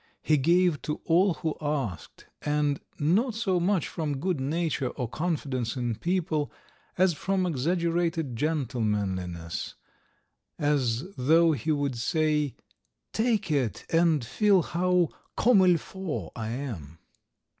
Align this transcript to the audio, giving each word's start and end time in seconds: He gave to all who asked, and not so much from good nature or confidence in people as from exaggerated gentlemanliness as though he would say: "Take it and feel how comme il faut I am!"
He 0.23 0.35
gave 0.39 0.81
to 0.81 0.99
all 1.05 1.35
who 1.35 1.55
asked, 1.61 2.25
and 2.41 2.79
not 2.97 3.35
so 3.35 3.59
much 3.59 3.87
from 3.87 4.17
good 4.17 4.39
nature 4.41 4.87
or 4.89 5.07
confidence 5.07 5.75
in 5.75 5.93
people 5.93 6.51
as 6.97 7.13
from 7.13 7.45
exaggerated 7.45 8.35
gentlemanliness 8.35 9.75
as 10.57 11.03
though 11.17 11.51
he 11.51 11.71
would 11.71 11.95
say: 11.97 12.55
"Take 13.13 13.51
it 13.51 13.85
and 13.91 14.25
feel 14.25 14.63
how 14.63 15.09
comme 15.37 15.61
il 15.61 15.77
faut 15.77 16.31
I 16.35 16.47
am!" 16.49 16.97